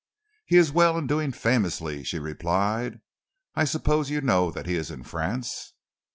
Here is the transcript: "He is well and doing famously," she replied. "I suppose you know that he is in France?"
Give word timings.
"He 0.47 0.57
is 0.57 0.71
well 0.71 0.97
and 0.97 1.07
doing 1.07 1.31
famously," 1.31 2.03
she 2.03 2.17
replied. 2.17 3.01
"I 3.53 3.65
suppose 3.65 4.09
you 4.09 4.19
know 4.21 4.49
that 4.49 4.65
he 4.65 4.75
is 4.75 4.89
in 4.89 5.03
France?" 5.03 5.73